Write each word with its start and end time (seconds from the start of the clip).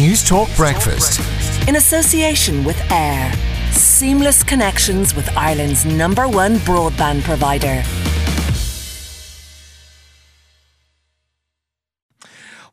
Newstalk 0.00 0.56
Breakfast. 0.56 1.20
In 1.68 1.76
association 1.76 2.64
with 2.64 2.76
eir. 2.88 3.36
Seamless 3.70 4.42
connections 4.42 5.14
with 5.14 5.28
Ireland's 5.36 5.84
number 5.84 6.26
one 6.26 6.56
broadband 6.60 7.22
provider. 7.22 7.84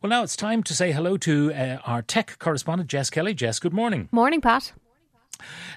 Well, 0.01 0.09
now 0.09 0.23
it's 0.23 0.37
time 0.37 0.63
to 0.63 0.73
say 0.73 0.93
hello 0.93 1.17
to 1.17 1.53
uh, 1.53 1.79
our 1.85 2.01
tech 2.01 2.39
correspondent, 2.39 2.89
Jess 2.89 3.09
Kelly. 3.09 3.33
Jess, 3.33 3.59
good 3.59 3.73
morning. 3.73 4.07
Morning, 4.13 4.39
Pat. 4.39 4.71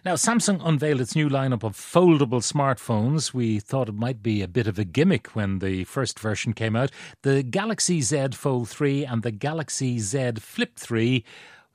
Now, 0.05 0.15
Samsung 0.15 0.61
unveiled 0.65 1.01
its 1.01 1.15
new 1.15 1.29
lineup 1.29 1.63
of 1.63 1.77
foldable 1.77 2.43
smartphones. 2.43 3.35
We 3.35 3.61
thought 3.61 3.89
it 3.89 3.95
might 3.95 4.23
be 4.23 4.43
a 4.43 4.49
bit 4.49 4.67
of 4.67 4.79
a 4.79 4.85
gimmick 4.85 5.29
when 5.29 5.59
the 5.59 5.85
first 5.85 6.19
version 6.19 6.53
came 6.53 6.77
out. 6.77 6.91
The 7.23 7.43
Galaxy 7.43 8.01
Z 8.01 8.29
Fold 8.33 8.69
3 8.69 9.05
and 9.05 9.23
the 9.23 9.31
Galaxy 9.31 9.99
Z 9.99 10.33
Flip 10.41 10.77
3. 10.77 11.25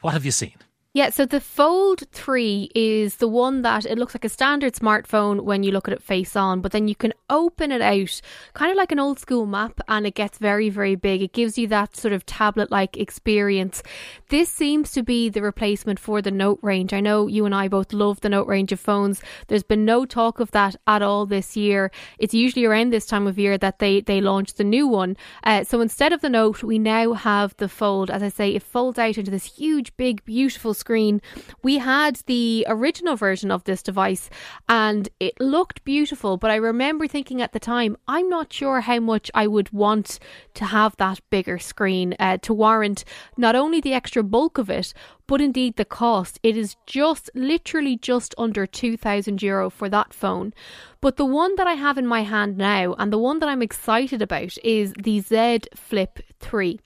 What 0.01 0.13
have 0.13 0.25
you 0.25 0.31
seen? 0.31 0.55
Yeah, 0.95 1.09
so 1.09 1.25
the 1.25 1.41
Fold 1.41 2.09
3 2.13 2.71
is 2.73 3.17
the 3.17 3.27
one 3.27 3.63
that 3.63 3.85
it 3.85 3.97
looks 3.97 4.15
like 4.15 4.23
a 4.23 4.29
standard 4.29 4.75
smartphone 4.75 5.41
when 5.41 5.61
you 5.61 5.73
look 5.73 5.89
at 5.89 5.93
it 5.93 6.01
face 6.01 6.37
on, 6.37 6.61
but 6.61 6.71
then 6.71 6.87
you 6.87 6.95
can 6.95 7.11
open 7.29 7.73
it 7.73 7.81
out 7.81 8.21
kind 8.53 8.71
of 8.71 8.77
like 8.77 8.93
an 8.93 8.99
old 8.99 9.19
school 9.19 9.45
map 9.45 9.81
and 9.89 10.07
it 10.07 10.15
gets 10.15 10.37
very, 10.37 10.69
very 10.69 10.95
big. 10.95 11.21
It 11.21 11.33
gives 11.33 11.57
you 11.57 11.67
that 11.67 11.97
sort 11.97 12.13
of 12.13 12.25
tablet 12.25 12.71
like 12.71 12.95
experience. 12.95 13.83
This 14.29 14.49
seems 14.49 14.93
to 14.93 15.03
be 15.03 15.27
the 15.27 15.41
replacement 15.41 15.99
for 15.99 16.21
the 16.21 16.31
Note 16.31 16.59
range. 16.61 16.93
I 16.93 17.01
know 17.01 17.27
you 17.27 17.45
and 17.45 17.53
I 17.53 17.67
both 17.67 17.91
love 17.91 18.21
the 18.21 18.29
Note 18.29 18.47
range 18.47 18.71
of 18.71 18.79
phones. 18.79 19.21
There's 19.47 19.63
been 19.63 19.83
no 19.83 20.05
talk 20.05 20.39
of 20.39 20.51
that 20.51 20.77
at 20.87 21.01
all 21.01 21.25
this 21.25 21.57
year. 21.57 21.91
It's 22.19 22.33
usually 22.33 22.63
around 22.63 22.93
this 22.93 23.05
time 23.05 23.27
of 23.27 23.37
year 23.37 23.57
that 23.57 23.79
they, 23.79 23.99
they 23.99 24.21
launch 24.21 24.53
the 24.53 24.63
new 24.63 24.87
one. 24.87 25.17
Uh, 25.43 25.65
so 25.65 25.81
instead 25.81 26.13
of 26.13 26.21
the 26.21 26.29
Note, 26.29 26.63
we 26.63 26.79
now 26.79 27.11
have 27.11 27.53
the 27.57 27.67
Fold. 27.67 28.09
As 28.09 28.23
I 28.23 28.29
say, 28.29 28.55
it 28.55 28.63
folds 28.63 28.97
out 28.97 29.17
into 29.17 29.31
this 29.31 29.57
huge, 29.57 29.97
big, 29.97 30.23
beautiful 30.23 30.73
screen. 30.85 31.19
We 31.63 31.79
had 31.79 32.17
the 32.27 32.63
original 32.69 33.15
version 33.15 33.49
of 33.49 33.63
this 33.63 33.81
device 33.81 34.29
and 34.69 35.09
it 35.19 35.33
looked 35.39 35.83
beautiful, 35.83 36.37
but 36.37 36.51
I 36.51 36.57
remember 36.57 37.07
thinking 37.07 37.41
at 37.41 37.53
the 37.53 37.59
time, 37.59 37.97
I'm 38.07 38.29
not 38.29 38.53
sure 38.53 38.81
how 38.81 38.99
much 38.99 39.31
I 39.33 39.47
would 39.47 39.71
want 39.73 40.19
to 40.53 40.65
have 40.65 40.95
that 40.97 41.21
bigger 41.31 41.57
screen 41.57 42.13
uh, 42.19 42.37
to 42.43 42.53
warrant 42.53 43.03
not 43.35 43.55
only 43.55 43.81
the 43.81 43.93
extra 43.93 44.21
bulk 44.21 44.59
of 44.59 44.69
it, 44.69 44.93
but 45.25 45.41
indeed 45.41 45.75
the 45.75 45.85
cost. 45.85 46.39
It 46.43 46.55
is 46.55 46.75
just 46.85 47.31
literally 47.33 47.97
just 47.97 48.35
under 48.37 48.67
2000 48.67 49.41
euro 49.41 49.71
for 49.71 49.89
that 49.89 50.13
phone. 50.13 50.53
But 51.01 51.17
the 51.17 51.25
one 51.25 51.55
that 51.55 51.65
I 51.65 51.73
have 51.73 51.97
in 51.97 52.05
my 52.05 52.21
hand 52.21 52.57
now 52.57 52.93
and 52.99 53.11
the 53.11 53.17
one 53.17 53.39
that 53.39 53.49
I'm 53.49 53.63
excited 53.63 54.21
about 54.21 54.55
is 54.63 54.93
the 55.01 55.19
Z 55.19 55.61
Flip 55.75 56.19
3 56.39 56.79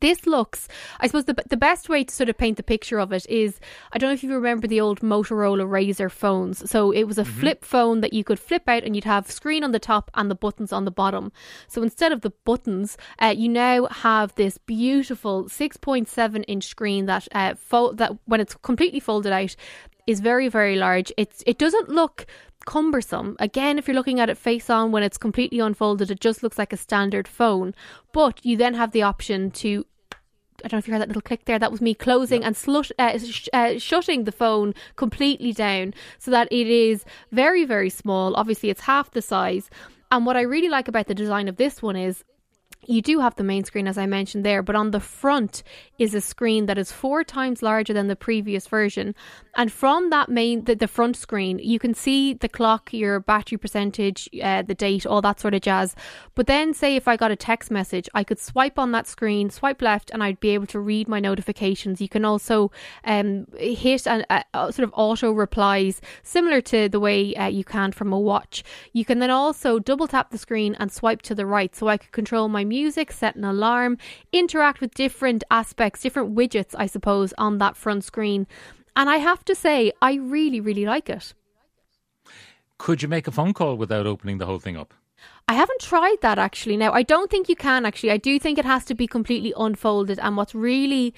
this 0.00 0.26
looks 0.26 0.68
i 1.00 1.06
suppose 1.06 1.24
the, 1.24 1.36
the 1.48 1.56
best 1.56 1.88
way 1.88 2.04
to 2.04 2.14
sort 2.14 2.28
of 2.28 2.38
paint 2.38 2.56
the 2.56 2.62
picture 2.62 2.98
of 2.98 3.12
it 3.12 3.26
is 3.28 3.60
i 3.92 3.98
don't 3.98 4.08
know 4.08 4.14
if 4.14 4.22
you 4.22 4.32
remember 4.32 4.66
the 4.66 4.80
old 4.80 5.00
motorola 5.00 5.66
razr 5.66 6.10
phones 6.10 6.68
so 6.70 6.90
it 6.90 7.04
was 7.04 7.18
a 7.18 7.22
mm-hmm. 7.22 7.40
flip 7.40 7.64
phone 7.64 8.00
that 8.00 8.12
you 8.12 8.24
could 8.24 8.38
flip 8.38 8.68
out 8.68 8.84
and 8.84 8.94
you'd 8.94 9.04
have 9.04 9.30
screen 9.30 9.64
on 9.64 9.72
the 9.72 9.78
top 9.78 10.10
and 10.14 10.30
the 10.30 10.34
buttons 10.34 10.72
on 10.72 10.84
the 10.84 10.90
bottom 10.90 11.32
so 11.68 11.82
instead 11.82 12.12
of 12.12 12.20
the 12.20 12.32
buttons 12.44 12.96
uh, 13.20 13.34
you 13.36 13.48
now 13.48 13.86
have 13.86 14.34
this 14.36 14.58
beautiful 14.58 15.44
6.7 15.44 16.44
inch 16.46 16.64
screen 16.64 17.06
that 17.06 17.26
uh, 17.32 17.54
fo- 17.54 17.92
that 17.92 18.12
when 18.26 18.40
it's 18.40 18.54
completely 18.54 19.00
folded 19.00 19.32
out 19.32 19.56
is 20.10 20.20
very 20.20 20.48
very 20.48 20.76
large 20.76 21.12
it's 21.16 21.42
it 21.46 21.58
doesn't 21.58 21.88
look 21.88 22.26
cumbersome. 22.66 23.36
Again, 23.38 23.78
if 23.78 23.88
you're 23.88 23.94
looking 23.94 24.20
at 24.20 24.28
it 24.28 24.38
face 24.38 24.70
on 24.70 24.92
when 24.92 25.02
it's 25.02 25.18
completely 25.18 25.60
unfolded, 25.60 26.10
it 26.10 26.20
just 26.20 26.42
looks 26.42 26.58
like 26.58 26.72
a 26.72 26.76
standard 26.76 27.26
phone. 27.26 27.74
But 28.12 28.44
you 28.44 28.56
then 28.56 28.74
have 28.74 28.92
the 28.92 29.02
option 29.02 29.50
to 29.52 29.86
I 30.62 30.68
don't 30.68 30.74
know 30.74 30.78
if 30.80 30.86
you 30.86 30.92
heard 30.92 31.00
that 31.00 31.08
little 31.08 31.22
click 31.22 31.46
there. 31.46 31.58
That 31.58 31.70
was 31.70 31.80
me 31.80 31.94
closing 31.94 32.44
and 32.44 32.54
slut, 32.54 32.92
uh, 32.98 33.18
sh- 33.18 33.48
uh, 33.54 33.78
shutting 33.78 34.24
the 34.24 34.32
phone 34.32 34.74
completely 34.96 35.54
down 35.54 35.94
so 36.18 36.30
that 36.32 36.52
it 36.52 36.66
is 36.66 37.06
very, 37.32 37.64
very 37.64 37.88
small. 37.88 38.36
Obviously, 38.36 38.68
it's 38.68 38.82
half 38.82 39.10
the 39.10 39.22
size. 39.22 39.70
And 40.12 40.26
what 40.26 40.36
I 40.36 40.42
really 40.42 40.68
like 40.68 40.86
about 40.86 41.06
the 41.06 41.14
design 41.14 41.48
of 41.48 41.56
this 41.56 41.80
one 41.80 41.96
is 41.96 42.24
you 42.86 43.02
do 43.02 43.20
have 43.20 43.36
the 43.36 43.44
main 43.44 43.64
screen 43.64 43.86
as 43.86 43.98
I 43.98 44.06
mentioned 44.06 44.44
there, 44.44 44.62
but 44.62 44.74
on 44.74 44.90
the 44.90 45.00
front 45.00 45.62
is 45.98 46.14
a 46.14 46.20
screen 46.20 46.66
that 46.66 46.78
is 46.78 46.90
four 46.90 47.22
times 47.22 47.62
larger 47.62 47.92
than 47.92 48.08
the 48.08 48.16
previous 48.16 48.66
version. 48.66 49.14
And 49.54 49.70
from 49.70 50.10
that 50.10 50.28
main 50.28 50.64
the, 50.64 50.74
the 50.74 50.88
front 50.88 51.16
screen, 51.16 51.58
you 51.58 51.78
can 51.78 51.94
see 51.94 52.34
the 52.34 52.48
clock, 52.48 52.92
your 52.92 53.20
battery 53.20 53.58
percentage, 53.58 54.28
uh, 54.42 54.62
the 54.62 54.74
date, 54.74 55.04
all 55.04 55.20
that 55.22 55.40
sort 55.40 55.54
of 55.54 55.60
jazz. 55.60 55.94
But 56.34 56.46
then 56.46 56.72
say 56.72 56.96
if 56.96 57.06
I 57.06 57.16
got 57.16 57.30
a 57.30 57.36
text 57.36 57.70
message, 57.70 58.08
I 58.14 58.24
could 58.24 58.38
swipe 58.38 58.78
on 58.78 58.92
that 58.92 59.06
screen, 59.06 59.50
swipe 59.50 59.82
left, 59.82 60.10
and 60.10 60.22
I'd 60.22 60.40
be 60.40 60.50
able 60.50 60.66
to 60.68 60.80
read 60.80 61.06
my 61.06 61.20
notifications. 61.20 62.00
You 62.00 62.08
can 62.08 62.24
also 62.24 62.70
um, 63.04 63.46
hit 63.58 64.06
a, 64.06 64.24
a, 64.54 64.72
sort 64.72 64.80
of 64.80 64.92
auto 64.94 65.32
replies, 65.32 66.00
similar 66.22 66.60
to 66.62 66.88
the 66.88 67.00
way 67.00 67.34
uh, 67.34 67.46
you 67.46 67.64
can 67.64 67.92
from 67.92 68.12
a 68.12 68.18
watch. 68.18 68.64
You 68.92 69.04
can 69.04 69.18
then 69.18 69.30
also 69.30 69.78
double 69.78 70.08
tap 70.08 70.30
the 70.30 70.38
screen 70.38 70.74
and 70.78 70.90
swipe 70.90 71.22
to 71.22 71.34
the 71.34 71.46
right, 71.46 71.74
so 71.76 71.88
I 71.88 71.98
could 71.98 72.12
control 72.12 72.48
my 72.48 72.64
music, 72.76 73.12
set 73.12 73.36
an 73.36 73.44
alarm, 73.44 73.98
interact 74.32 74.80
with 74.80 74.94
different 74.94 75.42
aspects, 75.50 76.00
different 76.00 76.34
widgets, 76.34 76.74
I 76.84 76.86
suppose, 76.86 77.34
on 77.36 77.58
that 77.58 77.76
front 77.76 78.02
screen. 78.04 78.46
And 78.96 79.10
I 79.10 79.16
have 79.16 79.44
to 79.44 79.54
say, 79.54 79.92
I 80.00 80.14
really, 80.14 80.60
really 80.68 80.86
like 80.86 81.10
it. 81.10 81.34
Could 82.78 83.02
you 83.02 83.08
make 83.08 83.28
a 83.28 83.30
phone 83.38 83.52
call 83.52 83.76
without 83.76 84.06
opening 84.06 84.38
the 84.38 84.46
whole 84.46 84.58
thing 84.58 84.76
up? 84.76 84.94
I 85.48 85.54
haven't 85.54 85.80
tried 85.80 86.20
that 86.22 86.38
actually. 86.38 86.76
Now, 86.76 86.92
I 86.92 87.02
don't 87.02 87.30
think 87.30 87.48
you 87.48 87.56
can 87.56 87.84
actually. 87.84 88.12
I 88.12 88.16
do 88.16 88.38
think 88.38 88.58
it 88.58 88.64
has 88.64 88.84
to 88.86 88.94
be 88.94 89.06
completely 89.06 89.52
unfolded. 89.56 90.18
And 90.18 90.36
what's 90.36 90.54
really 90.54 91.12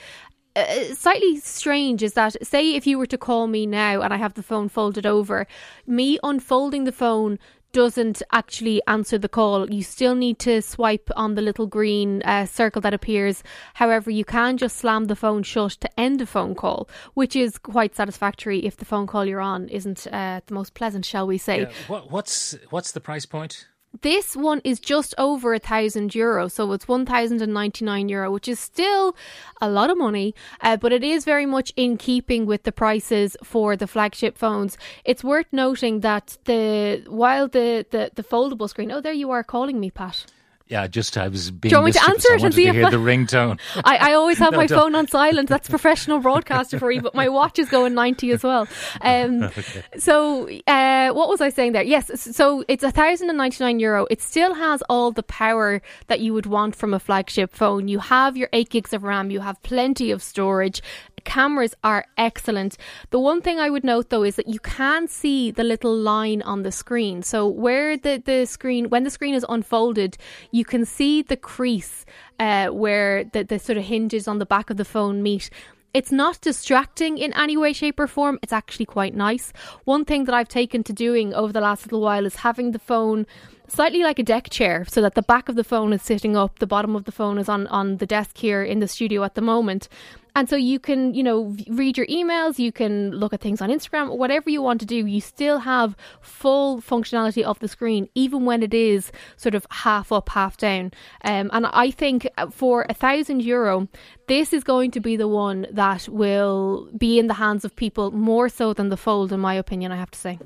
uh, 0.57 0.95
slightly 0.95 1.39
strange 1.39 2.03
is 2.03 2.15
that, 2.15 2.37
say, 2.45 2.75
if 2.75 2.87
you 2.87 2.99
were 2.99 3.07
to 3.07 3.19
call 3.19 3.47
me 3.47 3.67
now 3.67 4.03
and 4.03 4.13
I 4.13 4.17
have 4.17 4.35
the 4.35 4.43
phone 4.43 4.69
folded 4.69 5.07
over, 5.07 5.47
me 5.87 6.19
unfolding 6.23 6.85
the 6.85 6.93
phone 6.93 7.39
doesn't 7.73 8.23
actually 8.33 8.83
answer 8.87 9.19
the 9.19 9.29
call, 9.29 9.71
you 9.71 9.83
still 9.83 10.15
need 10.15 10.39
to 10.41 10.63
swipe 10.63 11.11
on 11.17 11.35
the 11.35 11.43
little 11.43 11.67
green 11.67 12.23
uh, 12.23 12.47
circle 12.47 12.81
that 12.83 12.95
appears. 12.95 13.43
However, 13.75 14.11
you 14.11 14.25
can 14.25 14.57
just 14.57 14.77
slam 14.77 15.07
the 15.07 15.17
phone 15.17 15.43
shut 15.43 15.73
to 15.81 16.01
end 16.01 16.21
a 16.21 16.27
phone 16.27 16.55
call, 16.55 16.89
which 17.15 17.35
is 17.37 17.59
quite 17.59 17.95
satisfactory 17.95 18.65
if 18.65 18.77
the 18.77 18.85
phone 18.85 19.07
call 19.07 19.25
you're 19.25 19.41
on 19.41 19.69
isn't 19.69 20.07
uh, 20.13 20.41
the 20.47 20.55
most 20.55 20.75
pleasant, 20.75 21.05
shall 21.05 21.27
we 21.27 21.39
say. 21.39 21.63
Yeah. 21.63 21.73
What, 21.89 22.11
what's 22.11 22.57
what's 22.71 22.93
the 22.93 23.01
price 23.01 23.27
point? 23.27 23.67
This 24.01 24.35
one 24.35 24.61
is 24.65 24.81
just 24.81 25.15
over 25.19 25.53
a 25.55 25.59
thousand 25.59 26.15
euro, 26.15 26.49
so 26.49 26.73
it's 26.73 26.89
one 26.89 27.05
thousand 27.05 27.43
and 27.43 27.53
ninety 27.53 27.85
nine 27.85 28.09
euro, 28.09 28.31
which 28.33 28.49
is 28.49 28.59
still 28.59 29.15
a 29.61 29.69
lot 29.69 29.91
of 29.91 29.99
money, 29.99 30.35
uh, 30.63 30.77
but 30.79 30.93
it 30.93 31.05
is 31.05 31.25
very 31.25 31.47
much 31.47 31.73
in 31.77 31.99
keeping 31.99 32.47
with 32.47 32.63
the 32.63 32.73
prices 32.73 33.37
for 33.45 33.77
the 33.77 33.87
flagship 33.87 34.39
phones. 34.39 34.79
It's 35.05 35.23
worth 35.23 35.47
noting 35.53 36.01
that 36.01 36.39
the 36.47 37.05
while 37.07 37.49
the 37.49 37.87
the, 37.91 38.11
the 38.15 38.25
foldable 38.25 38.69
screen. 38.69 38.91
Oh, 38.91 39.01
there 39.01 39.13
you 39.13 39.31
are 39.31 39.45
calling 39.45 39.79
me, 39.79 39.91
Pat. 39.91 40.25
Yeah, 40.73 40.87
just 40.87 41.19
I 41.19 41.29
was 41.29 41.51
being. 41.51 41.69
Do 41.69 41.77
you 41.77 41.83
want 41.83 41.95
me 41.95 42.01
to 42.01 42.09
answer 42.09 42.33
it 42.33 42.43
and 42.43 42.55
see 42.55 42.67
if 42.67 42.75
hear 42.75 42.87
I, 42.87 42.91
the 42.91 42.97
ringtone? 42.97 43.61
I, 43.85 44.13
I 44.13 44.13
always 44.15 44.39
have 44.39 44.53
no, 44.53 44.57
my 44.57 44.67
don't. 44.67 44.79
phone 44.79 44.95
on 44.95 45.07
silent. 45.07 45.51
That's 45.51 45.69
professional 45.69 46.19
broadcaster 46.19 46.79
for 46.79 46.91
you, 46.91 47.03
but 47.03 47.15
my 47.15 47.29
watch 47.29 47.59
is 47.59 47.69
going 47.69 47.93
ninety 47.93 48.31
as 48.31 48.43
well. 48.43 48.67
Um, 49.03 49.43
okay. 49.59 49.83
So, 49.99 50.49
uh, 50.67 51.11
what 51.13 51.29
was 51.29 51.43
I 51.43 51.51
saying 51.51 51.73
there? 51.73 51.83
Yes, 51.83 52.23
so 52.23 52.65
it's 52.69 52.83
a 52.83 52.91
thousand 52.91 53.29
and 53.29 53.37
ninety 53.37 53.63
nine 53.63 53.81
euro. 53.81 54.07
It 54.09 54.23
still 54.23 54.55
has 54.55 54.83
all 54.89 55.13
the 55.13 55.23
power 55.23 55.83
that 56.07 56.21
you 56.21 56.33
would 56.33 56.47
want 56.47 56.75
from 56.75 56.95
a 56.95 56.99
flagship 56.99 57.53
phone. 57.53 57.89
You 57.89 57.99
have 57.99 58.39
your 58.39 58.49
eight 58.55 58.71
gigs 58.71 58.95
of 58.95 59.03
RAM. 59.03 59.31
You 59.31 59.41
have 59.41 59.63
plenty 59.63 60.11
of 60.11 60.23
storage 60.23 60.81
cameras 61.25 61.75
are 61.83 62.05
excellent. 62.17 62.77
The 63.11 63.19
one 63.19 63.41
thing 63.43 63.59
I 63.59 63.71
would 63.71 63.85
note 63.85 64.11
though 64.11 64.25
is 64.25 64.37
that 64.37 64.49
you 64.49 64.61
can 64.61 65.09
see 65.09 65.51
the 65.51 65.65
little 65.65 65.97
line 65.97 66.43
on 66.43 66.63
the 66.63 66.73
screen. 66.73 67.23
So 67.23 67.47
where 67.47 67.97
the, 67.97 68.23
the 68.25 68.47
screen 68.47 68.91
when 68.91 69.05
the 69.05 69.11
screen 69.11 69.35
is 69.35 69.47
unfolded, 69.49 70.17
you 70.51 70.65
can 70.65 70.85
see 70.85 71.23
the 71.23 71.37
crease 71.37 72.05
uh, 72.39 72.69
where 72.69 73.25
the, 73.25 73.45
the 73.45 73.59
sort 73.59 73.79
of 73.79 73.85
hinges 73.85 74.29
on 74.29 74.39
the 74.39 74.47
back 74.47 74.71
of 74.71 74.77
the 74.77 74.85
phone 74.85 75.23
meet. 75.23 75.51
It's 75.95 76.11
not 76.11 76.41
distracting 76.41 77.19
in 77.19 77.35
any 77.35 77.55
way, 77.55 77.75
shape, 77.75 78.01
or 78.01 78.07
form. 78.07 78.39
It's 78.43 78.53
actually 78.53 78.87
quite 78.87 79.15
nice. 79.15 79.53
One 79.85 80.07
thing 80.07 80.25
that 80.25 80.35
I've 80.35 80.49
taken 80.49 80.83
to 80.85 80.93
doing 80.93 81.35
over 81.35 81.53
the 81.53 81.61
last 81.61 81.85
little 81.85 82.01
while 82.01 82.25
is 82.25 82.37
having 82.37 82.71
the 82.71 82.79
phone 82.79 83.27
slightly 83.73 84.03
like 84.03 84.19
a 84.19 84.23
deck 84.23 84.51
chair 84.51 84.85
so 84.87 85.01
that 85.01 85.15
the 85.15 85.23
back 85.23 85.49
of 85.49 85.57
the 85.57 85.65
phone 85.65 85.93
is 85.93 86.03
sitting 86.03 86.37
up, 86.37 86.59
the 86.59 86.67
bottom 86.67 86.95
of 86.95 87.05
the 87.05 87.13
phone 87.13 87.39
is 87.39 87.49
on, 87.49 87.67
on 87.69 87.97
the 87.97 88.07
desk 88.07 88.37
here 88.37 88.63
in 88.63 88.81
the 88.81 88.89
studio 88.89 89.25
at 89.25 89.35
the 89.35 89.41
moment. 89.41 89.89
And 90.35 90.49
so 90.49 90.57
you 90.57 90.79
can, 90.79 91.13
you 91.15 91.23
know, 91.23 91.55
read 91.69 91.97
your 91.99 92.07
emails, 92.07 92.59
you 92.59 92.73
can 92.73 93.11
look 93.11 93.35
at 93.35 93.41
things 93.41 93.61
on 93.61 93.69
Instagram, 93.69 94.17
whatever 94.17 94.49
you 94.49 94.63
want 94.63 94.81
to 94.81 94.87
do, 94.87 95.07
you 95.07 95.21
still 95.21 95.59
have 95.59 95.95
full 96.21 96.81
functionality 96.81 97.43
of 97.43 97.59
the 97.59 97.69
screen, 97.69 98.09
even 98.15 98.47
when 98.47 98.63
it 98.63 98.73
is 98.73 99.13
sort 99.37 99.55
of 99.55 99.67
half 99.71 100.11
up, 100.11 100.31
half 100.31 100.57
down. 100.57 100.93
Um, 101.25 101.51
and 101.53 101.67
I 101.67 101.91
think 101.91 102.27
for 102.51 102.87
a 102.89 102.95
thousand 102.95 103.43
euro, 103.43 103.89
this 104.27 104.55
is 104.55 104.65
going 104.65 104.91
to 104.93 105.01
be 105.01 105.17
the 105.17 105.29
one 105.29 105.67
that 105.71 106.09
will 106.09 106.89
be 106.97 107.19
in 107.19 107.27
the 107.27 107.35
hands 107.35 107.65
of 107.65 107.77
people 107.77 108.11
more 108.11 108.49
so 108.49 108.73
than 108.73 108.89
the 108.89 108.97
fold, 108.97 109.33
in 109.33 109.41
my 109.41 109.55
opinion, 109.55 109.93
I 109.93 109.97
have 109.97 110.11
to 110.13 110.19
say. 110.19 110.39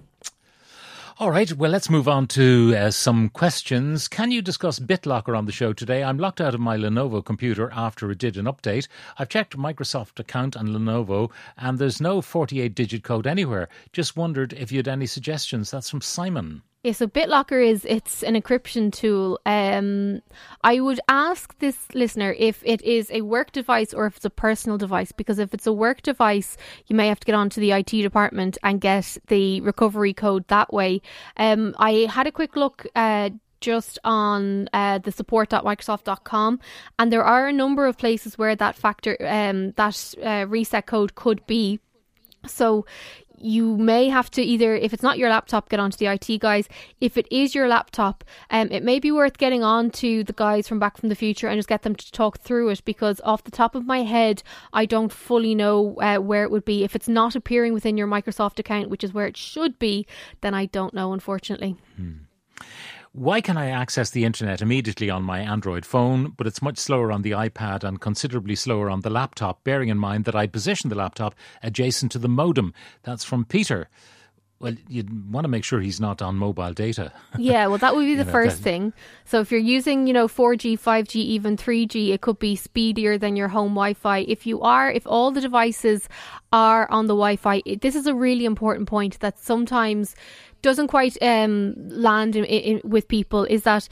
All 1.18 1.30
right, 1.30 1.50
well, 1.54 1.70
let's 1.70 1.88
move 1.88 2.08
on 2.08 2.26
to 2.26 2.74
uh, 2.76 2.90
some 2.90 3.30
questions. 3.30 4.06
Can 4.06 4.30
you 4.30 4.42
discuss 4.42 4.78
BitLocker 4.78 5.34
on 5.34 5.46
the 5.46 5.50
show 5.50 5.72
today? 5.72 6.04
I'm 6.04 6.18
locked 6.18 6.42
out 6.42 6.52
of 6.54 6.60
my 6.60 6.76
Lenovo 6.76 7.24
computer 7.24 7.70
after 7.72 8.10
it 8.10 8.18
did 8.18 8.36
an 8.36 8.44
update. 8.44 8.86
I've 9.16 9.30
checked 9.30 9.56
Microsoft 9.56 10.20
account 10.20 10.56
and 10.56 10.68
Lenovo, 10.68 11.30
and 11.56 11.78
there's 11.78 12.02
no 12.02 12.20
48 12.20 12.74
digit 12.74 13.02
code 13.02 13.26
anywhere. 13.26 13.70
Just 13.94 14.14
wondered 14.14 14.52
if 14.52 14.70
you 14.70 14.76
had 14.80 14.88
any 14.88 15.06
suggestions. 15.06 15.70
That's 15.70 15.88
from 15.88 16.02
Simon. 16.02 16.60
Yeah, 16.86 16.92
so 16.92 17.08
BitLocker 17.08 17.66
is 17.68 17.84
it's 17.84 18.22
an 18.22 18.40
encryption 18.40 18.92
tool. 18.92 19.40
Um, 19.44 20.22
I 20.62 20.78
would 20.78 21.00
ask 21.08 21.58
this 21.58 21.76
listener 21.96 22.32
if 22.38 22.62
it 22.64 22.80
is 22.82 23.10
a 23.10 23.22
work 23.22 23.50
device 23.50 23.92
or 23.92 24.06
if 24.06 24.18
it's 24.18 24.24
a 24.24 24.30
personal 24.30 24.78
device, 24.78 25.10
because 25.10 25.40
if 25.40 25.52
it's 25.52 25.66
a 25.66 25.72
work 25.72 26.02
device, 26.02 26.56
you 26.86 26.94
may 26.94 27.08
have 27.08 27.18
to 27.18 27.26
get 27.26 27.34
onto 27.34 27.60
the 27.60 27.72
IT 27.72 27.90
department 27.90 28.56
and 28.62 28.80
get 28.80 29.18
the 29.26 29.60
recovery 29.62 30.14
code 30.14 30.46
that 30.46 30.72
way. 30.72 31.02
Um, 31.36 31.74
I 31.76 32.06
had 32.08 32.28
a 32.28 32.30
quick 32.30 32.54
look. 32.54 32.86
Uh, 32.94 33.30
just 33.58 33.98
on 34.04 34.68
uh, 34.74 34.98
the 34.98 35.10
support.microsoft.com 35.10 36.60
and 36.98 37.12
there 37.12 37.24
are 37.24 37.48
a 37.48 37.52
number 37.52 37.86
of 37.86 37.96
places 37.96 38.36
where 38.36 38.54
that 38.54 38.76
factor 38.76 39.16
um, 39.26 39.72
that 39.72 40.14
uh, 40.22 40.44
reset 40.46 40.84
code 40.84 41.14
could 41.14 41.44
be 41.46 41.80
so 42.48 42.86
you 43.38 43.76
may 43.76 44.08
have 44.08 44.30
to 44.32 44.42
either, 44.42 44.74
if 44.74 44.92
it's 44.92 45.02
not 45.02 45.18
your 45.18 45.28
laptop, 45.28 45.68
get 45.68 45.80
onto 45.80 45.96
the 45.96 46.06
IT 46.06 46.40
guys. 46.40 46.68
If 47.00 47.16
it 47.16 47.26
is 47.30 47.54
your 47.54 47.68
laptop, 47.68 48.24
um, 48.50 48.68
it 48.70 48.82
may 48.82 48.98
be 48.98 49.10
worth 49.10 49.38
getting 49.38 49.62
on 49.62 49.90
to 49.92 50.24
the 50.24 50.32
guys 50.32 50.68
from 50.68 50.78
Back 50.78 50.96
from 50.96 51.08
the 51.08 51.14
Future 51.14 51.48
and 51.48 51.58
just 51.58 51.68
get 51.68 51.82
them 51.82 51.94
to 51.94 52.12
talk 52.12 52.38
through 52.38 52.68
it 52.70 52.84
because 52.84 53.20
off 53.24 53.44
the 53.44 53.50
top 53.50 53.74
of 53.74 53.86
my 53.86 54.02
head, 54.02 54.42
I 54.72 54.86
don't 54.86 55.12
fully 55.12 55.54
know 55.54 55.96
uh, 55.96 56.18
where 56.18 56.44
it 56.44 56.50
would 56.50 56.64
be. 56.64 56.84
If 56.84 56.96
it's 56.96 57.08
not 57.08 57.34
appearing 57.36 57.72
within 57.72 57.96
your 57.96 58.06
Microsoft 58.06 58.58
account, 58.58 58.90
which 58.90 59.04
is 59.04 59.12
where 59.12 59.26
it 59.26 59.36
should 59.36 59.78
be, 59.78 60.06
then 60.40 60.54
I 60.54 60.66
don't 60.66 60.94
know, 60.94 61.12
unfortunately. 61.12 61.76
Hmm. 61.96 62.12
Why 63.16 63.40
can 63.40 63.56
I 63.56 63.70
access 63.70 64.10
the 64.10 64.26
internet 64.26 64.60
immediately 64.60 65.08
on 65.08 65.22
my 65.22 65.40
Android 65.40 65.86
phone, 65.86 66.34
but 66.36 66.46
it's 66.46 66.60
much 66.60 66.76
slower 66.76 67.10
on 67.10 67.22
the 67.22 67.30
iPad 67.30 67.82
and 67.82 67.98
considerably 67.98 68.54
slower 68.54 68.90
on 68.90 69.00
the 69.00 69.08
laptop, 69.08 69.64
bearing 69.64 69.88
in 69.88 69.96
mind 69.96 70.26
that 70.26 70.36
I 70.36 70.46
position 70.46 70.90
the 70.90 70.96
laptop 70.96 71.34
adjacent 71.62 72.12
to 72.12 72.18
the 72.18 72.28
modem? 72.28 72.74
That's 73.04 73.24
from 73.24 73.46
Peter. 73.46 73.88
Well, 74.58 74.74
you'd 74.86 75.32
want 75.32 75.44
to 75.44 75.48
make 75.48 75.64
sure 75.64 75.80
he's 75.80 75.98
not 75.98 76.20
on 76.20 76.36
mobile 76.36 76.74
data. 76.74 77.10
yeah, 77.38 77.68
well, 77.68 77.78
that 77.78 77.96
would 77.96 78.04
be 78.04 78.16
the 78.16 78.24
know, 78.24 78.30
first 78.30 78.58
that... 78.58 78.62
thing. 78.62 78.92
So 79.24 79.40
if 79.40 79.50
you're 79.50 79.60
using, 79.60 80.06
you 80.06 80.12
know, 80.12 80.28
4G, 80.28 80.78
5G, 80.78 81.16
even 81.16 81.56
3G, 81.56 82.12
it 82.12 82.20
could 82.20 82.38
be 82.38 82.54
speedier 82.54 83.16
than 83.16 83.34
your 83.34 83.48
home 83.48 83.72
Wi-Fi. 83.72 84.20
If 84.28 84.46
you 84.46 84.60
are, 84.60 84.90
if 84.90 85.06
all 85.06 85.30
the 85.30 85.40
devices 85.40 86.06
are 86.56 86.90
on 86.90 87.06
the 87.06 87.12
Wi-Fi, 87.14 87.60
this 87.82 87.94
is 87.94 88.06
a 88.06 88.14
really 88.14 88.46
important 88.46 88.88
point 88.88 89.20
that 89.20 89.38
sometimes 89.38 90.16
doesn't 90.62 90.88
quite 90.88 91.16
um, 91.22 91.74
land 91.90 92.34
in, 92.34 92.44
in, 92.46 92.80
with 92.82 93.06
people 93.08 93.44
is 93.44 93.64
that 93.64 93.86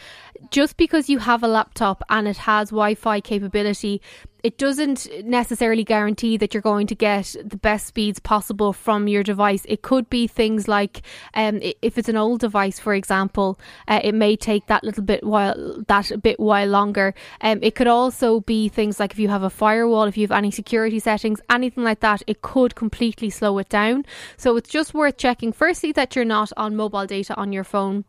just 0.51 0.79
because 0.79 1.11
you 1.11 1.19
have 1.19 1.43
a 1.43 1.47
laptop 1.47 2.03
and 2.09 2.27
it 2.27 2.39
has 2.39 2.71
Wi-Fi 2.71 3.21
capability 3.21 4.01
it 4.45 4.59
doesn't 4.59 5.09
necessarily 5.25 5.85
guarantee 5.85 6.37
that 6.37 6.53
you're 6.53 6.61
going 6.61 6.87
to 6.87 6.95
get 6.95 7.35
the 7.43 7.57
best 7.57 7.87
speeds 7.87 8.19
possible 8.19 8.75
from 8.75 9.09
your 9.09 9.23
device. 9.23 9.65
It 9.67 9.81
could 9.81 10.11
be 10.11 10.27
things 10.27 10.69
like 10.69 11.01
um, 11.33 11.61
if 11.81 11.97
it's 11.97 12.11
an 12.11 12.19
old 12.19 12.41
device, 12.41 12.79
for 12.79 12.93
example, 12.93 13.59
uh, 13.89 14.01
it 14.05 14.15
may 14.15 14.37
take 14.37 14.67
that 14.67 14.85
little 14.85 15.03
bit 15.03 15.25
while 15.25 15.83
that 15.89 16.11
a 16.11 16.19
bit 16.19 16.39
while 16.39 16.69
longer. 16.69 17.15
Um, 17.41 17.61
it 17.63 17.75
could 17.75 17.87
also 17.87 18.41
be 18.41 18.69
things 18.69 19.01
like 19.01 19.13
if 19.13 19.19
you 19.19 19.29
have 19.29 19.43
a 19.43 19.49
firewall, 19.49 20.05
if 20.05 20.19
you 20.19 20.25
have 20.25 20.37
any 20.37 20.51
security 20.51 20.99
settings, 20.99 21.41
anything 21.49 21.83
like 21.83 22.01
that, 22.01 22.23
it 22.27 22.43
could 22.55 22.77
completely 22.77 23.31
slow 23.31 23.59
it 23.59 23.69
down. 23.69 24.07
So 24.37 24.57
it's 24.57 24.71
just 24.71 24.95
worth 24.95 25.17
checking. 25.17 25.53
Firstly, 25.53 25.91
that 25.93 26.15
you're 26.15 26.25
not 26.25 26.53
on 26.57 26.77
mobile 26.77 27.05
data 27.05 27.35
on 27.35 27.53
your 27.53 27.65
phone 27.65 28.05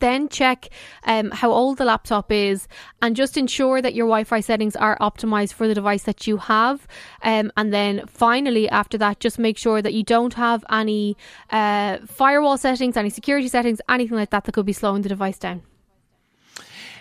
then 0.00 0.28
check 0.28 0.68
um, 1.04 1.30
how 1.30 1.50
old 1.50 1.78
the 1.78 1.84
laptop 1.86 2.30
is 2.30 2.68
and 3.00 3.16
just 3.16 3.38
ensure 3.38 3.80
that 3.80 3.94
your 3.94 4.06
Wi-Fi 4.06 4.40
settings 4.40 4.76
are 4.76 4.98
optimized 4.98 5.54
for 5.54 5.66
the 5.66 5.74
device 5.74 6.02
that 6.02 6.26
you 6.26 6.36
have. 6.36 6.86
Um, 7.22 7.50
and 7.56 7.72
then 7.72 8.06
finally, 8.06 8.68
after 8.68 8.98
that, 8.98 9.20
just 9.20 9.38
make 9.38 9.56
sure 9.56 9.80
that 9.80 9.94
you 9.94 10.02
don't 10.02 10.34
have 10.34 10.62
any 10.70 11.16
uh, 11.48 11.96
firewall 12.06 12.58
settings, 12.58 12.98
any 12.98 13.08
security 13.08 13.48
settings, 13.48 13.80
anything 13.88 14.18
like 14.18 14.28
that 14.28 14.44
that 14.44 14.52
could 14.52 14.66
be 14.66 14.74
slowing 14.74 15.00
the 15.00 15.08
device 15.08 15.38
down. 15.38 15.62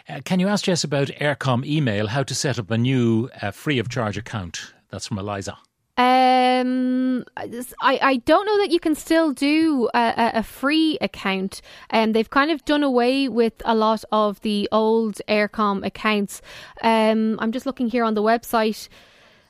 Uh, 0.08 0.22
can 0.24 0.40
you 0.40 0.48
ask 0.48 0.64
Jess 0.64 0.86
about 0.86 1.08
eircom 1.20 1.66
email, 1.66 2.08
how 2.08 2.24
to 2.24 2.34
set 2.34 2.58
up 2.58 2.72
a 2.72 2.78
new 2.78 3.30
uh, 3.42 3.52
free 3.52 3.80
of 3.80 3.90
charge 3.90 4.18
account? 4.18 4.74
That's 4.90 5.08
from 5.08 5.20
Eliza. 5.20 5.58
Um, 5.98 7.26
I, 7.36 8.00
I 8.02 8.16
don't 8.18 8.46
know 8.46 8.58
that 8.60 8.70
you 8.72 8.80
can 8.80 8.94
still 8.94 9.32
do 9.32 9.90
a, 9.94 10.32
a 10.36 10.44
free 10.44 10.98
account. 11.02 11.62
And 11.90 12.10
um, 12.10 12.14
they've 12.14 12.30
kind 12.30 12.52
of 12.52 12.64
done 12.66 12.84
away 12.84 13.28
with 13.28 13.54
a 13.66 13.74
lot 13.74 14.04
of 14.12 14.40
the 14.42 14.70
old 14.72 15.20
Eircom 15.28 15.86
accounts. 15.86 16.42
Um, 16.84 17.40
I'm 17.40 17.52
just 17.52 17.66
looking 17.66 17.90
here 17.90 18.04
on 18.04 18.14
the 18.14 18.22
website. 18.22 18.90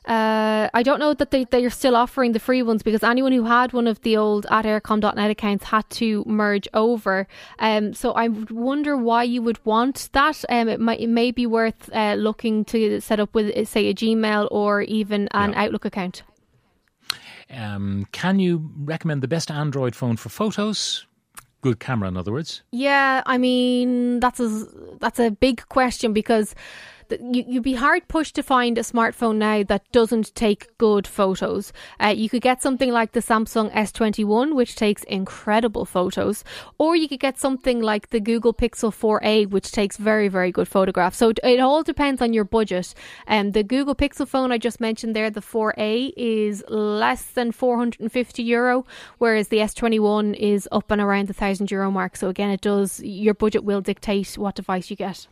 Uh, 0.06 0.70
I 0.72 0.82
don't 0.82 1.00
know 1.00 1.12
that 1.12 1.30
they, 1.30 1.44
they 1.44 1.66
are 1.66 1.70
still 1.70 1.94
offering 1.94 2.32
the 2.32 2.40
free 2.40 2.62
ones 2.62 2.82
because 2.82 3.02
anyone 3.02 3.32
who 3.32 3.44
had 3.44 3.74
one 3.74 3.86
of 3.86 4.00
the 4.00 4.16
old 4.16 4.46
at 4.50 4.64
eircom.net 4.64 5.30
accounts 5.30 5.64
had 5.64 5.88
to 5.90 6.24
merge 6.26 6.66
over. 6.72 7.28
Um, 7.58 7.92
so 7.92 8.12
I 8.12 8.28
wonder 8.28 8.96
why 8.96 9.24
you 9.24 9.42
would 9.42 9.62
want 9.66 10.08
that. 10.12 10.42
Um, 10.48 10.68
it 10.68 10.80
might 10.80 11.00
it 11.00 11.08
may 11.08 11.30
be 11.30 11.44
worth 11.44 11.90
uh, 11.92 12.14
looking 12.14 12.64
to 12.66 13.02
set 13.02 13.20
up 13.20 13.34
with 13.34 13.68
say 13.68 13.88
a 13.88 13.94
Gmail 13.94 14.48
or 14.50 14.80
even 14.80 15.28
an 15.32 15.52
yeah. 15.52 15.64
Outlook 15.64 15.84
account. 15.84 16.22
Um, 17.50 18.06
can 18.12 18.38
you 18.38 18.70
recommend 18.76 19.22
the 19.22 19.28
best 19.28 19.50
Android 19.50 19.94
phone 19.94 20.16
for 20.16 20.28
photos? 20.28 21.06
Good 21.60 21.80
camera, 21.80 22.08
in 22.08 22.16
other 22.16 22.32
words. 22.32 22.62
Yeah, 22.70 23.22
I 23.26 23.36
mean 23.36 24.20
that's 24.20 24.38
a 24.38 24.66
that's 25.00 25.18
a 25.18 25.30
big 25.30 25.66
question 25.68 26.12
because 26.12 26.54
you, 27.10 27.44
you'd 27.46 27.62
be 27.62 27.74
hard 27.74 28.08
pushed 28.08 28.34
to 28.36 28.42
find 28.42 28.78
a 28.78 28.82
smartphone 28.82 29.36
now 29.36 29.62
that 29.62 29.90
doesn't 29.92 30.34
take 30.34 30.76
good 30.78 31.06
photos. 31.06 31.72
Uh, 32.02 32.08
you 32.08 32.28
could 32.28 32.42
get 32.42 32.62
something 32.62 32.90
like 32.90 33.12
the 33.12 33.20
Samsung 33.20 33.72
S21, 33.72 34.54
which 34.54 34.76
takes 34.76 35.02
incredible 35.04 35.84
photos, 35.84 36.44
or 36.78 36.96
you 36.96 37.08
could 37.08 37.20
get 37.20 37.38
something 37.38 37.80
like 37.80 38.10
the 38.10 38.20
Google 38.20 38.52
Pixel 38.52 38.92
4a, 38.92 39.48
which 39.50 39.72
takes 39.72 39.96
very, 39.96 40.28
very 40.28 40.52
good 40.52 40.68
photographs. 40.68 41.16
So 41.16 41.30
it, 41.30 41.40
it 41.42 41.60
all 41.60 41.82
depends 41.82 42.22
on 42.22 42.32
your 42.32 42.44
budget. 42.44 42.94
And 43.26 43.48
um, 43.48 43.52
the 43.52 43.62
Google 43.62 43.94
Pixel 43.94 44.26
phone 44.28 44.52
I 44.52 44.58
just 44.58 44.80
mentioned 44.80 45.16
there, 45.16 45.30
the 45.30 45.40
4a, 45.40 46.12
is 46.16 46.64
less 46.68 47.24
than 47.24 47.52
450 47.52 48.42
euro, 48.42 48.84
whereas 49.18 49.48
the 49.48 49.58
S21 49.58 50.34
is 50.36 50.68
up 50.72 50.90
and 50.90 51.00
around 51.00 51.28
the 51.28 51.34
thousand 51.34 51.70
euro 51.70 51.90
mark. 51.90 52.16
So 52.16 52.28
again, 52.28 52.50
it 52.50 52.60
does 52.60 53.00
your 53.02 53.34
budget 53.34 53.64
will 53.64 53.80
dictate 53.80 54.36
what 54.36 54.54
device 54.54 54.90
you 54.90 54.96
get. 54.96 55.26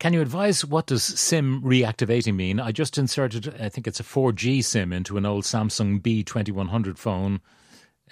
Can 0.00 0.14
you 0.14 0.22
advise 0.22 0.64
what 0.64 0.86
does 0.86 1.04
SIM 1.04 1.60
reactivating 1.60 2.34
mean? 2.34 2.58
I 2.58 2.72
just 2.72 2.96
inserted, 2.96 3.54
I 3.60 3.68
think 3.68 3.86
it's 3.86 4.00
a 4.00 4.02
4G 4.02 4.64
SIM 4.64 4.94
into 4.94 5.18
an 5.18 5.26
old 5.26 5.44
Samsung 5.44 6.00
B2100 6.00 6.96
phone. 6.96 7.42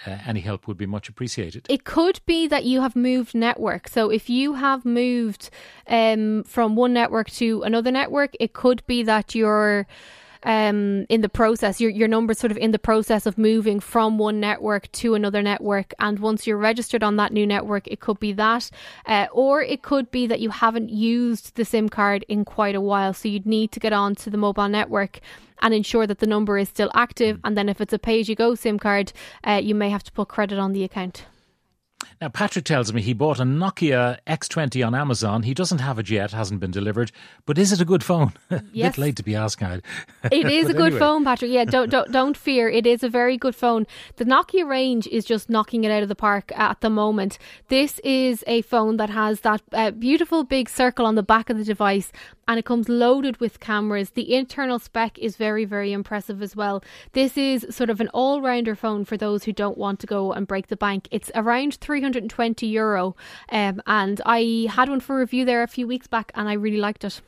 Uh, 0.05 0.19
any 0.23 0.39
help 0.39 0.67
would 0.67 0.77
be 0.77 0.85
much 0.85 1.09
appreciated. 1.09 1.65
It 1.67 1.85
could 1.85 2.21
be 2.27 2.47
that 2.47 2.63
you 2.63 2.79
have 2.81 2.95
moved 2.95 3.33
network. 3.33 3.87
So 3.87 4.11
if 4.11 4.29
you 4.29 4.53
have 4.53 4.85
moved 4.85 5.49
um, 5.87 6.43
from 6.43 6.75
one 6.75 6.93
network 6.93 7.31
to 7.31 7.63
another 7.63 7.91
network, 7.91 8.35
it 8.39 8.53
could 8.53 8.85
be 8.85 9.01
that 9.03 9.33
you're 9.33 9.87
um, 10.43 11.05
in 11.09 11.21
the 11.21 11.29
process, 11.29 11.81
your, 11.81 11.89
your 11.89 12.07
number's 12.07 12.39
sort 12.39 12.51
of 12.51 12.57
in 12.57 12.71
the 12.71 12.79
process 12.79 13.25
of 13.25 13.37
moving 13.37 13.79
from 13.79 14.17
one 14.17 14.39
network 14.39 14.91
to 14.93 15.13
another 15.13 15.41
network. 15.41 15.93
And 15.99 16.19
once 16.19 16.47
you're 16.47 16.57
registered 16.57 17.03
on 17.03 17.17
that 17.17 17.33
new 17.33 17.45
network, 17.45 17.87
it 17.87 17.99
could 17.99 18.19
be 18.19 18.33
that. 18.33 18.69
Uh, 19.05 19.27
or 19.31 19.61
it 19.61 19.81
could 19.81 20.11
be 20.11 20.27
that 20.27 20.39
you 20.39 20.49
haven't 20.49 20.89
used 20.89 21.55
the 21.55 21.65
SIM 21.65 21.89
card 21.89 22.25
in 22.27 22.45
quite 22.45 22.75
a 22.75 22.81
while. 22.81 23.13
So 23.13 23.27
you'd 23.27 23.45
need 23.45 23.71
to 23.73 23.79
get 23.79 23.93
on 23.93 24.15
to 24.15 24.29
the 24.29 24.37
mobile 24.37 24.69
network 24.69 25.19
and 25.61 25.73
ensure 25.73 26.07
that 26.07 26.19
the 26.19 26.27
number 26.27 26.57
is 26.57 26.69
still 26.69 26.91
active. 26.93 27.39
And 27.43 27.57
then 27.57 27.67
if 27.67 27.81
it's 27.81 27.93
a 27.93 27.99
pay 27.99 28.21
as 28.21 28.29
you 28.29 28.35
go 28.35 28.55
SIM 28.55 28.79
card, 28.79 29.11
uh, 29.45 29.59
you 29.61 29.75
may 29.75 29.89
have 29.89 30.03
to 30.03 30.11
put 30.11 30.29
credit 30.29 30.57
on 30.57 30.71
the 30.71 30.83
account. 30.83 31.25
Now, 32.21 32.27
Patrick 32.29 32.65
tells 32.65 32.91
me 32.91 33.01
he 33.01 33.13
bought 33.13 33.39
a 33.39 33.43
Nokia 33.43 34.19
X20 34.27 34.85
on 34.85 34.93
Amazon. 34.93 35.43
He 35.43 35.53
doesn't 35.53 35.79
have 35.79 35.99
it 35.99 36.09
yet, 36.09 36.31
hasn't 36.31 36.59
been 36.59 36.71
delivered. 36.71 37.11
But 37.45 37.57
is 37.57 37.71
it 37.71 37.81
a 37.81 37.85
good 37.85 38.03
phone? 38.03 38.33
Yes. 38.71 38.95
Bit 38.95 39.01
late 39.01 39.15
to 39.15 39.23
be 39.23 39.35
asking. 39.35 39.81
It 40.31 40.45
is 40.45 40.69
a 40.69 40.73
good 40.73 40.87
anyway. 40.87 40.99
phone, 40.99 41.23
Patrick. 41.23 41.51
Yeah, 41.51 41.65
don't, 41.65 41.89
don't 41.89 42.11
don't 42.11 42.37
fear. 42.37 42.69
It 42.69 42.85
is 42.85 43.03
a 43.03 43.09
very 43.09 43.37
good 43.37 43.55
phone. 43.55 43.87
The 44.17 44.25
Nokia 44.25 44.67
range 44.67 45.07
is 45.07 45.25
just 45.25 45.49
knocking 45.49 45.83
it 45.85 45.91
out 45.91 46.03
of 46.03 46.09
the 46.09 46.15
park 46.15 46.51
at 46.55 46.81
the 46.81 46.89
moment. 46.89 47.39
This 47.69 47.99
is 47.99 48.43
a 48.47 48.61
phone 48.63 48.97
that 48.97 49.09
has 49.09 49.41
that 49.41 49.61
uh, 49.73 49.91
beautiful 49.91 50.43
big 50.43 50.69
circle 50.69 51.05
on 51.05 51.15
the 51.15 51.23
back 51.23 51.49
of 51.49 51.57
the 51.57 51.63
device 51.63 52.11
and 52.49 52.57
it 52.57 52.65
comes 52.65 52.89
loaded 52.89 53.39
with 53.39 53.59
cameras. 53.59 54.09
The 54.09 54.33
internal 54.33 54.79
spec 54.79 55.19
is 55.19 55.37
very, 55.37 55.65
very 55.65 55.93
impressive 55.93 56.41
as 56.41 56.55
well. 56.55 56.83
This 57.13 57.37
is 57.37 57.65
sort 57.69 57.91
of 57.91 58.01
an 58.01 58.09
all 58.09 58.41
rounder 58.41 58.75
phone 58.75 59.05
for 59.05 59.17
those 59.17 59.43
who 59.43 59.53
don't 59.53 59.77
want 59.77 59.99
to 59.99 60.07
go 60.07 60.33
and 60.33 60.47
break 60.47 60.67
the 60.67 60.75
bank. 60.75 61.07
It's 61.11 61.29
around 61.35 61.75
320 61.75 62.65
euro, 62.65 63.15
um, 63.49 63.81
and 63.85 64.19
I 64.25 64.67
had 64.71 64.89
one 64.89 64.99
for 64.99 65.19
review 65.19 65.45
there 65.45 65.61
a 65.61 65.67
few 65.67 65.87
weeks 65.87 66.07
back 66.07 66.31
and 66.33 66.49
I 66.49 66.53
really 66.53 66.77
liked 66.79 67.03
it. 67.03 67.21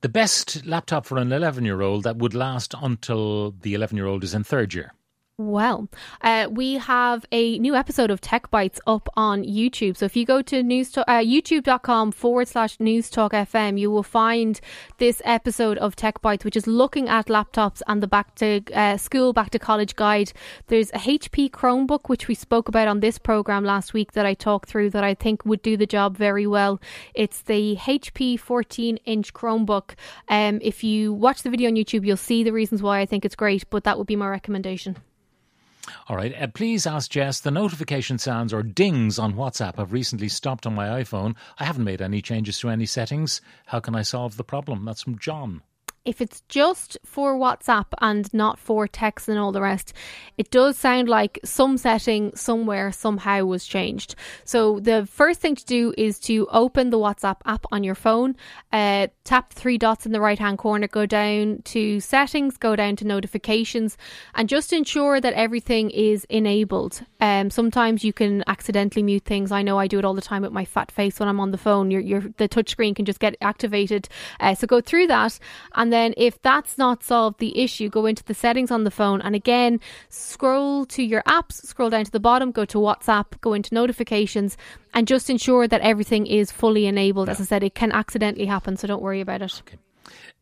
The 0.00 0.08
best 0.08 0.66
laptop 0.66 1.06
for 1.06 1.18
an 1.18 1.32
11 1.32 1.64
year 1.64 1.80
old 1.80 2.02
that 2.02 2.16
would 2.16 2.34
last 2.34 2.74
until 2.82 3.52
the 3.52 3.74
11 3.74 3.96
year 3.96 4.06
old 4.06 4.24
is 4.24 4.34
in 4.34 4.42
third 4.42 4.74
year. 4.74 4.92
Well, 5.38 5.90
uh, 6.22 6.48
we 6.50 6.76
have 6.76 7.26
a 7.30 7.58
new 7.58 7.74
episode 7.74 8.10
of 8.10 8.22
Tech 8.22 8.50
Bites 8.50 8.80
up 8.86 9.06
on 9.18 9.44
YouTube. 9.44 9.98
So 9.98 10.06
if 10.06 10.16
you 10.16 10.24
go 10.24 10.40
to 10.40 10.62
news 10.62 10.96
uh, 10.96 11.04
youtube.com 11.04 12.12
forward 12.12 12.48
slash 12.48 12.80
news 12.80 13.10
talk 13.10 13.32
FM, 13.32 13.78
you 13.78 13.90
will 13.90 14.02
find 14.02 14.58
this 14.96 15.20
episode 15.26 15.76
of 15.76 15.94
Tech 15.94 16.22
Bites, 16.22 16.42
which 16.42 16.56
is 16.56 16.66
looking 16.66 17.06
at 17.10 17.26
laptops 17.26 17.82
and 17.86 18.02
the 18.02 18.06
back 18.06 18.34
to 18.36 18.62
uh, 18.72 18.96
school, 18.96 19.34
back 19.34 19.50
to 19.50 19.58
college 19.58 19.94
guide. 19.94 20.32
There's 20.68 20.88
a 20.92 20.98
HP 21.00 21.50
Chromebook, 21.50 22.08
which 22.08 22.28
we 22.28 22.34
spoke 22.34 22.68
about 22.68 22.88
on 22.88 23.00
this 23.00 23.18
program 23.18 23.62
last 23.62 23.92
week 23.92 24.12
that 24.12 24.24
I 24.24 24.32
talked 24.32 24.70
through 24.70 24.88
that 24.92 25.04
I 25.04 25.12
think 25.12 25.44
would 25.44 25.60
do 25.60 25.76
the 25.76 25.84
job 25.84 26.16
very 26.16 26.46
well. 26.46 26.80
It's 27.12 27.42
the 27.42 27.76
HP 27.76 28.40
14 28.40 28.96
inch 29.04 29.34
Chromebook. 29.34 29.96
Um, 30.28 30.60
if 30.62 30.82
you 30.82 31.12
watch 31.12 31.42
the 31.42 31.50
video 31.50 31.68
on 31.68 31.76
YouTube, 31.76 32.06
you'll 32.06 32.16
see 32.16 32.42
the 32.42 32.54
reasons 32.54 32.80
why 32.80 33.00
I 33.00 33.04
think 33.04 33.26
it's 33.26 33.36
great, 33.36 33.68
but 33.68 33.84
that 33.84 33.98
would 33.98 34.06
be 34.06 34.16
my 34.16 34.30
recommendation. 34.30 34.96
All 36.08 36.16
right. 36.16 36.34
Uh, 36.40 36.46
please 36.48 36.86
ask 36.86 37.10
Jess. 37.10 37.40
The 37.40 37.50
notification 37.50 38.18
sounds 38.18 38.52
or 38.52 38.62
dings 38.62 39.18
on 39.18 39.34
WhatsApp 39.34 39.76
have 39.76 39.92
recently 39.92 40.28
stopped 40.28 40.66
on 40.66 40.74
my 40.74 41.02
iPhone. 41.02 41.34
I 41.58 41.64
haven't 41.64 41.84
made 41.84 42.02
any 42.02 42.22
changes 42.22 42.58
to 42.60 42.68
any 42.68 42.86
settings. 42.86 43.40
How 43.66 43.80
can 43.80 43.94
I 43.94 44.02
solve 44.02 44.36
the 44.36 44.44
problem? 44.44 44.84
That's 44.84 45.02
from 45.02 45.18
John 45.18 45.62
if 46.06 46.20
it's 46.20 46.40
just 46.48 46.96
for 47.04 47.36
WhatsApp 47.36 47.86
and 48.00 48.32
not 48.32 48.58
for 48.58 48.86
text 48.86 49.28
and 49.28 49.38
all 49.38 49.50
the 49.52 49.60
rest, 49.60 49.92
it 50.38 50.50
does 50.50 50.78
sound 50.78 51.08
like 51.08 51.40
some 51.44 51.76
setting 51.76 52.34
somewhere 52.34 52.92
somehow 52.92 53.44
was 53.44 53.66
changed. 53.66 54.14
So 54.44 54.78
the 54.78 55.04
first 55.06 55.40
thing 55.40 55.56
to 55.56 55.64
do 55.64 55.92
is 55.98 56.20
to 56.20 56.46
open 56.52 56.90
the 56.90 56.98
WhatsApp 56.98 57.38
app 57.44 57.66
on 57.72 57.82
your 57.82 57.96
phone, 57.96 58.36
uh, 58.72 59.08
tap 59.24 59.52
three 59.52 59.78
dots 59.78 60.06
in 60.06 60.12
the 60.12 60.20
right 60.20 60.38
hand 60.38 60.58
corner, 60.58 60.86
go 60.86 61.06
down 61.06 61.62
to 61.64 61.98
settings, 61.98 62.56
go 62.56 62.76
down 62.76 62.94
to 62.96 63.04
notifications, 63.04 63.98
and 64.36 64.48
just 64.48 64.72
ensure 64.72 65.20
that 65.20 65.34
everything 65.34 65.90
is 65.90 66.24
enabled. 66.30 67.02
Um, 67.20 67.50
sometimes 67.50 68.04
you 68.04 68.12
can 68.12 68.44
accidentally 68.46 69.02
mute 69.02 69.24
things. 69.24 69.50
I 69.50 69.62
know 69.62 69.78
I 69.78 69.88
do 69.88 69.98
it 69.98 70.04
all 70.04 70.14
the 70.14 70.20
time 70.22 70.42
with 70.42 70.52
my 70.52 70.64
fat 70.64 70.92
face 70.92 71.18
when 71.18 71.28
I'm 71.28 71.40
on 71.40 71.50
the 71.50 71.58
phone. 71.58 71.90
Your 71.90 72.00
your 72.00 72.20
the 72.36 72.48
touchscreen 72.48 72.94
can 72.94 73.04
just 73.04 73.18
get 73.18 73.34
activated. 73.40 74.08
Uh, 74.38 74.54
so 74.54 74.68
go 74.68 74.80
through 74.80 75.08
that 75.08 75.38
and 75.74 75.92
then 75.92 75.95
if 76.16 76.40
that's 76.42 76.78
not 76.78 77.02
solved 77.02 77.38
the 77.38 77.58
issue, 77.58 77.88
go 77.88 78.06
into 78.06 78.24
the 78.24 78.34
settings 78.34 78.70
on 78.70 78.84
the 78.84 78.90
phone 78.90 79.20
and 79.22 79.34
again 79.34 79.80
scroll 80.08 80.86
to 80.86 81.02
your 81.02 81.22
apps, 81.22 81.54
scroll 81.64 81.90
down 81.90 82.04
to 82.04 82.10
the 82.10 82.20
bottom, 82.20 82.50
go 82.50 82.64
to 82.64 82.78
WhatsApp, 82.78 83.40
go 83.40 83.52
into 83.52 83.74
notifications, 83.74 84.56
and 84.94 85.06
just 85.06 85.30
ensure 85.30 85.68
that 85.68 85.80
everything 85.80 86.26
is 86.26 86.50
fully 86.50 86.86
enabled. 86.86 87.28
Yeah. 87.28 87.32
As 87.32 87.40
I 87.40 87.44
said, 87.44 87.62
it 87.62 87.74
can 87.74 87.92
accidentally 87.92 88.46
happen, 88.46 88.76
so 88.76 88.86
don't 88.86 89.02
worry 89.02 89.20
about 89.20 89.42
it. 89.42 89.62
Okay. 89.66 89.78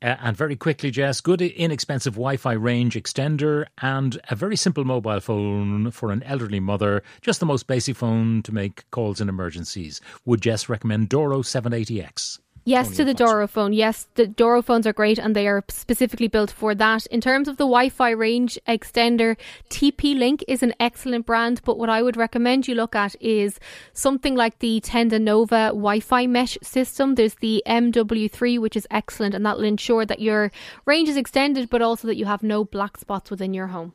Uh, 0.02 0.16
and 0.20 0.36
very 0.36 0.56
quickly, 0.56 0.90
Jess, 0.90 1.20
good 1.20 1.40
inexpensive 1.40 2.14
Wi 2.14 2.36
Fi 2.36 2.52
range 2.52 2.94
extender 2.94 3.66
and 3.80 4.20
a 4.28 4.36
very 4.36 4.56
simple 4.56 4.84
mobile 4.84 5.20
phone 5.20 5.90
for 5.90 6.10
an 6.10 6.22
elderly 6.24 6.60
mother. 6.60 7.02
Just 7.22 7.40
the 7.40 7.46
most 7.46 7.66
basic 7.66 7.96
phone 7.96 8.42
to 8.42 8.52
make 8.52 8.88
calls 8.90 9.20
in 9.20 9.28
emergencies. 9.28 10.00
Would 10.26 10.42
Jess 10.42 10.68
recommend 10.68 11.08
Doro 11.08 11.40
780X? 11.40 12.38
Yes, 12.66 12.96
to 12.96 13.04
the 13.04 13.12
Doro 13.12 13.46
phone. 13.46 13.74
Yes, 13.74 14.08
the 14.14 14.26
Doro 14.26 14.62
phones 14.62 14.86
are 14.86 14.92
great 14.94 15.18
and 15.18 15.36
they 15.36 15.46
are 15.46 15.62
specifically 15.68 16.28
built 16.28 16.50
for 16.50 16.74
that. 16.74 17.04
In 17.06 17.20
terms 17.20 17.46
of 17.46 17.58
the 17.58 17.64
Wi 17.64 17.90
Fi 17.90 18.10
range 18.10 18.58
extender, 18.66 19.36
TP 19.68 20.18
Link 20.18 20.42
is 20.48 20.62
an 20.62 20.72
excellent 20.80 21.26
brand, 21.26 21.60
but 21.64 21.78
what 21.78 21.90
I 21.90 22.00
would 22.00 22.16
recommend 22.16 22.66
you 22.66 22.74
look 22.74 22.96
at 22.96 23.16
is 23.20 23.60
something 23.92 24.34
like 24.34 24.60
the 24.60 24.80
Tenda 24.80 25.20
Nova 25.20 25.68
Wi 25.68 26.00
Fi 26.00 26.26
mesh 26.26 26.56
system. 26.62 27.16
There's 27.16 27.34
the 27.34 27.62
MW3, 27.66 28.58
which 28.58 28.76
is 28.76 28.86
excellent, 28.90 29.34
and 29.34 29.44
that 29.44 29.58
will 29.58 29.64
ensure 29.64 30.06
that 30.06 30.20
your 30.20 30.50
range 30.86 31.10
is 31.10 31.18
extended, 31.18 31.68
but 31.68 31.82
also 31.82 32.08
that 32.08 32.16
you 32.16 32.24
have 32.24 32.42
no 32.42 32.64
black 32.64 32.96
spots 32.96 33.30
within 33.30 33.52
your 33.52 33.66
home. 33.68 33.92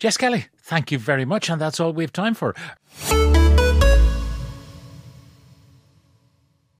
Jess 0.00 0.16
Kelly, 0.16 0.46
thank 0.58 0.90
you 0.90 0.98
very 0.98 1.24
much, 1.24 1.48
and 1.48 1.60
that's 1.60 1.78
all 1.78 1.92
we 1.92 2.02
have 2.02 2.12
time 2.12 2.34
for. 2.34 2.54